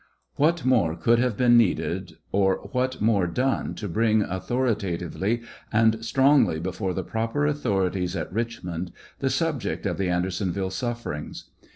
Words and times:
What 0.35 0.65
more 0.65 0.95
could 0.95 1.19
have 1.19 1.37
been 1.37 1.57
needed, 1.57 2.13
or 2.31 2.67
what 2.71 3.01
more 3.01 3.27
done, 3.27 3.75
to 3.75 3.87
bring 3.87 4.23
authorita 4.23 4.97
tively 5.11 5.43
and 5.71 6.03
strongly 6.03 6.59
before 6.59 6.95
the 6.95 7.03
proper 7.03 7.45
authorities 7.45 8.15
at 8.15 8.33
Richmond 8.33 8.91
the 9.19 9.29
subject 9.29 9.85
of 9.85 9.99
the 9.99 10.07
Audersonville 10.07 10.71
sufferings 10.71 11.51